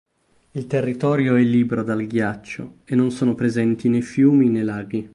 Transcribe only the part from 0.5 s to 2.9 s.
Il territorio è libero dal ghiaccio